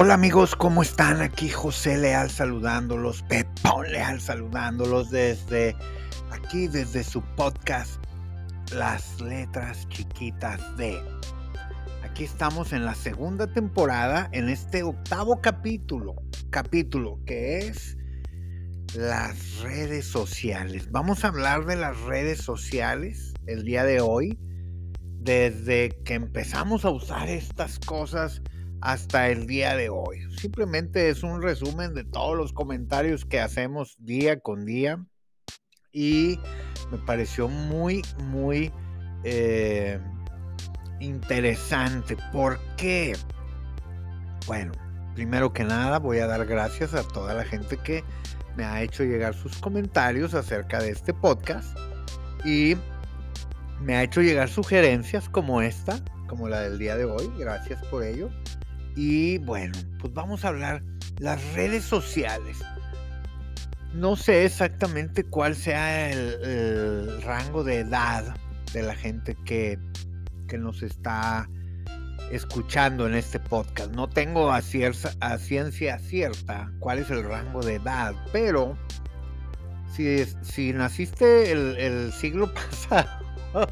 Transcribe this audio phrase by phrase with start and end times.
[0.00, 1.22] Hola amigos, ¿cómo están?
[1.22, 5.74] Aquí José Leal saludándolos, Pepón Leal saludándolos desde
[6.30, 8.00] aquí, desde su podcast
[8.72, 11.02] Las Letras Chiquitas de.
[12.04, 16.14] Aquí estamos en la segunda temporada, en este octavo capítulo,
[16.50, 17.96] capítulo que es
[18.94, 20.92] las redes sociales.
[20.92, 24.38] Vamos a hablar de las redes sociales el día de hoy,
[25.18, 28.42] desde que empezamos a usar estas cosas
[28.80, 30.20] hasta el día de hoy.
[30.36, 35.04] Simplemente es un resumen de todos los comentarios que hacemos día con día
[35.92, 36.38] y
[36.90, 38.72] me pareció muy, muy
[39.24, 39.98] eh,
[41.00, 42.16] interesante.
[42.32, 43.16] ¿Por qué?
[44.46, 44.72] Bueno,
[45.14, 48.04] primero que nada voy a dar gracias a toda la gente que
[48.56, 51.76] me ha hecho llegar sus comentarios acerca de este podcast
[52.44, 52.76] y
[53.80, 57.30] me ha hecho llegar sugerencias como esta, como la del día de hoy.
[57.38, 58.30] Gracias por ello.
[58.96, 60.82] Y bueno, pues vamos a hablar
[61.18, 62.58] las redes sociales.
[63.94, 68.36] No sé exactamente cuál sea el, rango de edad
[68.72, 69.78] de la gente que,
[70.46, 71.48] que, nos está
[72.30, 73.90] escuchando en este podcast.
[73.92, 78.76] No tengo a, ciencia cierta cuál es el rango de edad, pero
[79.94, 82.52] si, si naciste el, el siglo
[82.92, 83.66] pasado,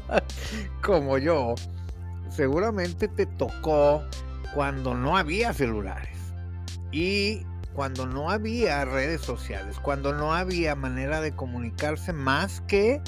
[0.81, 1.53] como yo,
[2.29, 4.03] seguramente te tocó
[4.57, 6.17] cuando no había celulares
[6.91, 12.99] y cuando no había redes sociales, cuando no había manera de comunicarse más que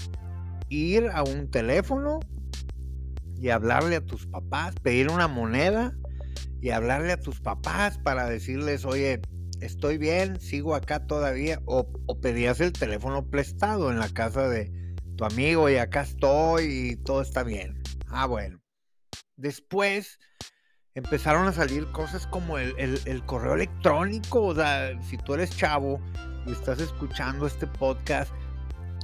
[0.70, 2.20] ir a un teléfono
[3.36, 5.98] y hablarle a tus papás, pedir una moneda
[6.62, 9.20] y hablarle a tus papás para decirles, oye,
[9.60, 14.72] estoy bien, sigo acá todavía, o, pedías el teléfono prestado en la casa de
[15.18, 17.82] tu amigo y acá estoy y todo está bien.
[18.08, 18.62] Ah, bueno.
[19.36, 20.20] Después
[21.00, 24.44] empezaron a salir cosas como el, correo electrónico.
[24.44, 26.00] O sea, si tú eres chavo
[26.46, 28.32] y estás escuchando este podcast,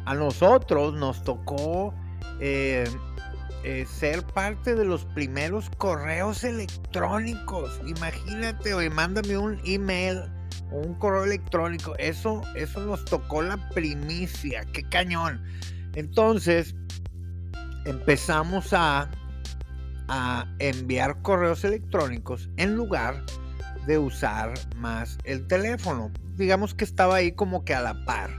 [0.05, 1.93] a nosotros nos tocó
[2.39, 2.83] eh,
[3.63, 7.79] eh, ser parte de los primeros correos electrónicos.
[7.87, 10.23] Imagínate, oye, mándame un email
[10.71, 11.95] o un correo electrónico.
[11.97, 14.65] Eso, eso nos tocó la primicia.
[14.65, 15.41] Qué cañón.
[15.93, 16.75] Entonces,
[17.85, 19.09] empezamos a
[20.07, 23.23] a enviar correos electrónicos en lugar
[23.85, 26.11] de usar más el teléfono.
[26.35, 28.31] Digamos que estaba ahí como que a la par.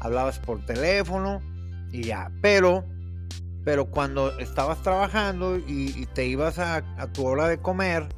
[0.00, 1.40] Hablabas por teléfono
[1.92, 2.30] y ya.
[2.40, 2.84] Pero,
[3.64, 8.08] pero cuando estabas trabajando y, te ibas a, a, tu hora de comer,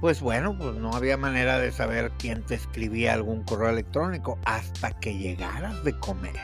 [0.00, 4.92] pues bueno, pues no había manera de saber quién te escribía algún correo electrónico hasta
[4.92, 6.34] que llegaras de comer.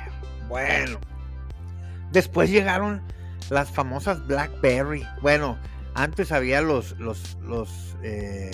[0.49, 0.99] Bueno,
[2.11, 3.03] después llegaron
[3.51, 5.07] las famosas BlackBerry.
[5.21, 5.59] Bueno,
[5.95, 8.51] antes había los, los, los, eh,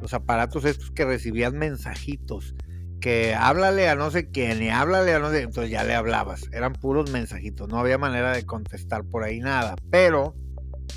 [0.00, 2.54] los aparatos estos que recibían mensajitos,
[3.00, 6.48] que háblale a no sé quién y háblale a no sé, entonces ya le hablabas,
[6.52, 10.34] eran puros mensajitos, no había manera de contestar por ahí nada, pero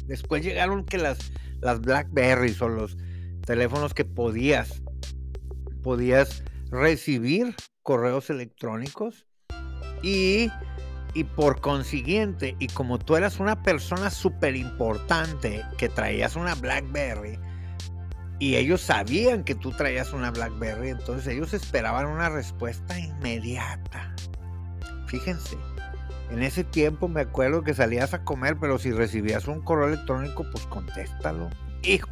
[0.05, 2.97] después llegaron que las, las Blackberries o los
[3.45, 4.81] teléfonos que podías,
[5.81, 9.27] podías recibir correos electrónicos
[10.01, 10.49] y
[11.13, 17.39] y por consiguiente, y como tú eras una persona súper importante que traías una BlackBerry,
[18.39, 24.13] y ellos sabían que tú traías una BlackBerry, entonces ellos esperaban una respuesta inmediata.
[25.07, 25.57] Fíjense,
[26.31, 30.45] en ese tiempo me acuerdo que salías a comer, pero si recibías un correo electrónico,
[30.51, 31.49] pues contéstalo.
[31.83, 32.09] Hijo,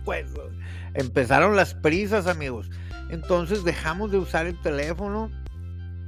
[0.93, 2.69] empezaron las prisas, amigos.
[3.09, 5.31] Entonces dejamos de usar el teléfono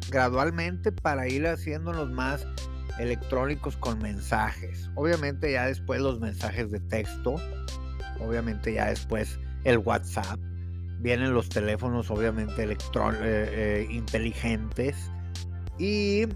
[0.09, 2.46] gradualmente para ir haciéndonos más
[3.00, 4.90] electrónicos con mensajes.
[4.96, 7.36] Obviamente ya después los mensajes de texto,
[8.20, 10.40] obviamente ya después el WhatsApp,
[11.00, 14.96] vienen los teléfonos obviamente eh, eh, inteligentes
[15.78, 16.28] y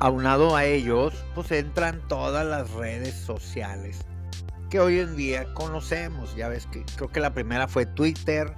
[0.00, 4.04] aunado a ellos pues entran todas las redes sociales
[4.72, 6.34] que hoy en día conocemos.
[6.34, 8.54] Ya ves que creo que la primera fue Twitter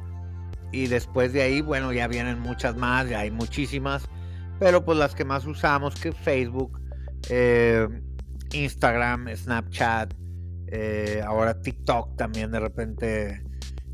[0.70, 4.08] y después de ahí, bueno, ya vienen muchas más, ya hay muchísimas,
[4.64, 6.80] pero pues las que más usamos que Facebook,
[7.28, 7.86] eh,
[8.54, 10.14] Instagram, Snapchat,
[10.68, 13.44] eh, ahora TikTok también de repente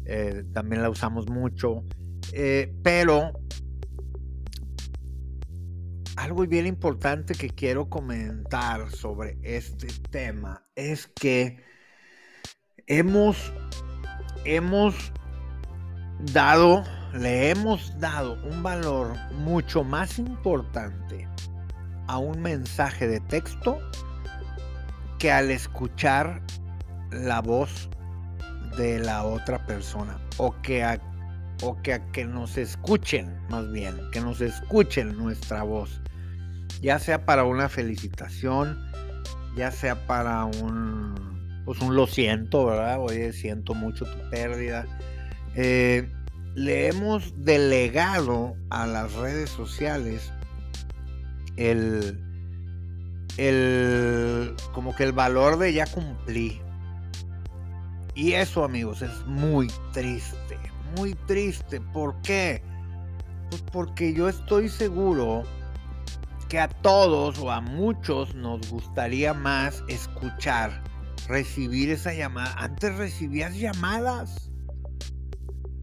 [0.05, 1.83] eh, también la usamos mucho.
[2.85, 3.33] pero
[6.15, 11.65] algo bien importante que quiero comentar sobre este tema es que
[12.87, 13.53] hemos,
[14.45, 15.13] hemos
[16.33, 16.85] dado,
[17.15, 21.29] le hemos dado un valor mucho más importante
[22.07, 23.79] a un mensaje de texto
[25.19, 26.41] que al escuchar
[27.11, 27.89] la voz
[28.77, 30.85] de la otra persona o que
[31.63, 36.01] o que a que nos escuchen, más bien, que nos escuchen nuestra voz,
[36.81, 38.79] ya sea para una felicitación,
[39.57, 42.99] ya sea para un, pues un lo siento, ¿verdad?
[43.01, 44.87] Oye, siento mucho tu pérdida.
[45.55, 46.09] Eh,
[46.55, 50.33] le hemos delegado a las redes sociales
[51.57, 52.19] el,
[53.37, 56.61] el, como que el valor de ya cumplí.
[58.15, 60.59] Y eso, amigos, es muy triste,
[60.97, 61.81] muy triste.
[61.81, 62.63] ¿Por qué?
[63.49, 65.45] Pues porque yo estoy seguro
[66.49, 70.83] que a todos o a muchos nos gustaría más escuchar,
[71.29, 72.55] recibir esa llamada.
[72.59, 74.50] Antes recibías llamadas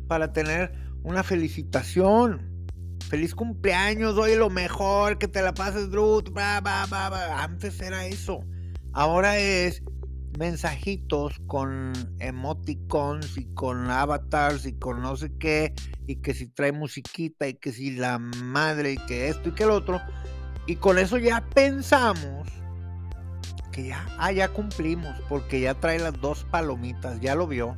[0.07, 0.73] para tener
[1.03, 2.67] una felicitación.
[3.09, 6.37] Feliz cumpleaños, oye lo mejor, que te la pases, Drut.
[6.37, 8.39] Antes era eso.
[8.93, 9.81] Ahora es
[10.37, 15.73] mensajitos con emoticons y con avatars y con no sé qué,
[16.05, 19.63] y que si trae musiquita y que si la madre y que esto y que
[19.63, 20.01] el otro.
[20.67, 22.49] Y con eso ya pensamos
[23.71, 27.77] que ya, ah, ya cumplimos, porque ya trae las dos palomitas, ya lo vio.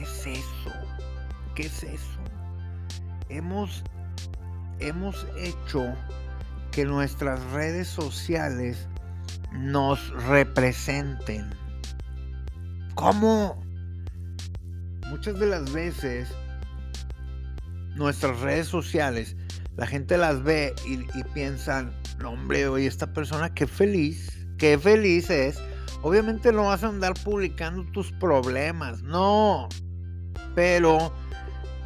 [0.00, 0.72] ¿Qué es eso?
[1.54, 2.20] ¿Qué es eso?
[3.28, 3.84] Hemos,
[4.78, 5.94] hemos hecho
[6.72, 8.88] que nuestras redes sociales
[9.52, 11.50] nos representen.
[12.94, 13.62] ¿Cómo?
[15.10, 16.30] Muchas de las veces
[17.94, 19.36] nuestras redes sociales
[19.76, 25.28] la gente las ve y, piensan, no hombre, oye, esta persona qué feliz, qué feliz
[25.28, 25.58] es.
[26.00, 29.68] Obviamente no vas a andar publicando tus problemas, no.
[30.54, 31.12] Pero,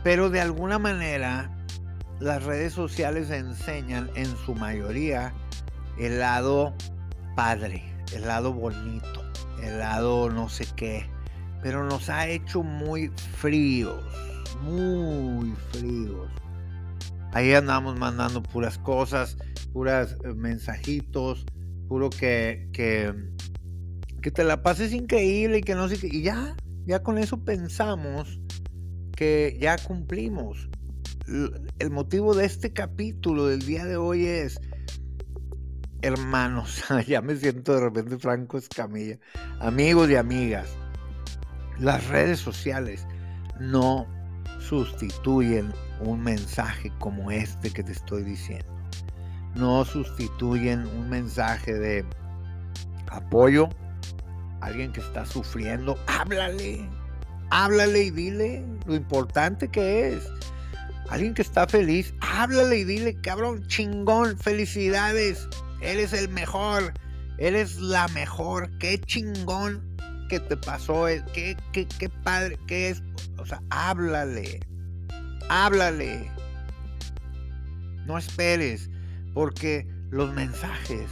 [0.02, 1.50] pero de alguna manera
[2.20, 5.32] las redes sociales enseñan en su mayoría
[5.98, 6.74] el lado
[7.36, 7.82] padre,
[8.14, 9.22] el lado bonito,
[9.62, 11.06] el lado no sé qué.
[11.62, 13.08] Pero nos ha hecho muy
[13.38, 14.02] fríos,
[14.62, 16.28] muy fríos.
[17.32, 19.36] Ahí andamos mandando puras cosas,
[19.72, 21.44] puras eh, mensajitos,
[21.88, 23.12] puro que, que,
[24.22, 26.08] que te la pases increíble y que no sé qué.
[26.08, 26.54] Y ya,
[26.86, 28.40] ya con eso pensamos
[29.16, 30.68] que ya cumplimos.
[31.78, 34.60] El motivo de este capítulo del día de hoy es,
[36.02, 39.18] hermanos, ya me siento de repente Franco Escamilla,
[39.60, 40.68] amigos y amigas,
[41.78, 43.06] las redes sociales
[43.58, 44.06] no
[44.60, 48.66] sustituyen un mensaje como este que te estoy diciendo.
[49.54, 52.04] No sustituyen un mensaje de
[53.08, 53.68] apoyo.
[54.64, 56.88] Alguien que está sufriendo, háblale.
[57.50, 60.28] Háblale y dile lo importante que es.
[61.08, 65.48] Alguien que está feliz, háblale y dile, cabrón, chingón, felicidades.
[65.80, 66.94] Eres el mejor.
[67.38, 68.70] Eres la mejor.
[68.78, 69.82] Qué chingón
[70.28, 71.06] que te pasó.
[71.32, 72.58] Qué, qué, qué padre.
[72.66, 73.02] Qué es.
[73.38, 74.60] O sea, háblale
[75.48, 76.30] háblale.
[78.06, 78.90] No esperes,
[79.32, 81.10] porque los mensajes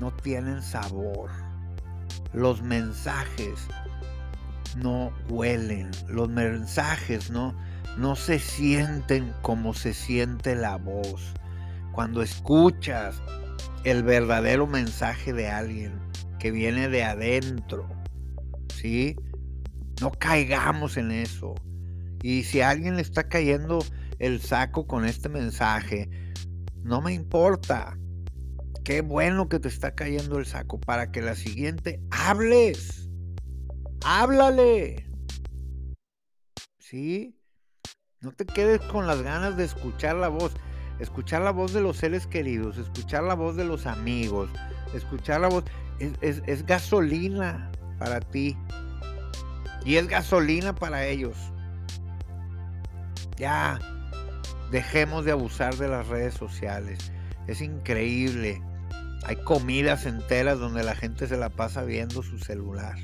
[0.00, 1.30] no tienen sabor.
[2.32, 3.68] Los mensajes
[4.76, 5.90] no huelen.
[6.08, 7.54] Los mensajes no,
[7.96, 11.34] no se sienten como se siente la voz.
[11.92, 13.22] Cuando escuchas
[13.84, 15.98] el verdadero mensaje de alguien
[16.38, 17.88] que viene de adentro,
[18.74, 19.16] ¿sí?
[20.00, 21.54] No caigamos en eso.
[22.22, 23.78] Y si alguien le está cayendo
[24.18, 26.10] el saco con este mensaje,
[26.82, 27.96] no me importa.
[28.86, 33.10] Qué bueno que te está cayendo el saco para que la siguiente hables.
[34.04, 35.10] Háblale.
[36.78, 37.36] ¿Sí?
[38.20, 40.54] No te quedes con las ganas de escuchar la voz.
[41.00, 44.50] Escuchar la voz de los seres queridos, escuchar la voz de los amigos,
[44.94, 45.64] escuchar la voz
[45.98, 48.56] es, gasolina para ti.
[49.84, 51.36] Y es gasolina para ellos.
[53.36, 53.80] Ya,
[54.70, 57.10] dejemos de abusar de las redes sociales.
[57.48, 58.62] Es increíble.
[59.28, 62.94] Hay comidas enteras donde la gente se la pasa viendo su celular.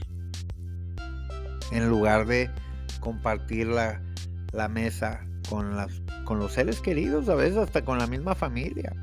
[1.73, 2.49] En lugar de
[3.00, 4.00] compartir la,
[4.69, 8.95] mesa con, las, con los seres queridos, a veces hasta con la misma familia.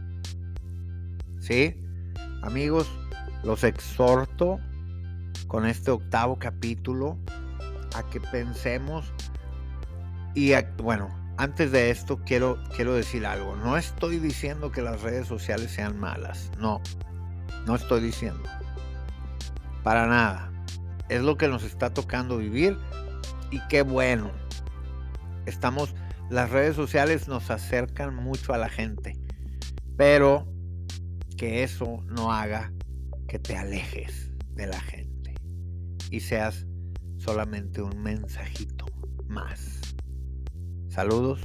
[1.41, 1.75] ¿Sí?
[2.41, 2.89] Amigos,
[3.43, 4.57] los exhorto
[5.47, 7.17] con este octavo capítulo
[7.95, 9.11] a que pensemos
[10.35, 13.57] y bueno, antes de esto quiero, quiero decir algo.
[13.57, 16.49] No estoy diciendo que las redes sociales sean malas.
[16.59, 16.81] No,
[17.65, 18.43] no estoy diciendo.
[19.83, 20.51] Para nada.
[21.09, 22.77] Es lo que nos está tocando vivir
[23.51, 24.31] y qué bueno.
[25.45, 25.95] Estamos,
[26.29, 29.17] las redes sociales nos acercan mucho a la gente,
[29.97, 30.47] pero
[31.37, 32.71] que eso no haga
[33.27, 35.35] que te alejes de la gente
[36.11, 36.67] y seas
[37.17, 38.85] solamente un mensajito
[39.27, 39.95] más.
[40.89, 41.41] Saludos.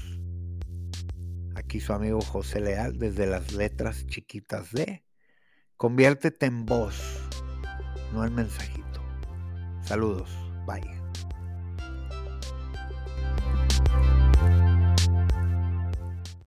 [1.55, 5.04] Aquí su amigo José Leal desde las letras chiquitas de
[5.77, 6.97] Conviértete en voz,
[8.13, 9.03] no en mensajito.
[9.83, 10.31] Saludos.
[10.67, 10.94] Bye.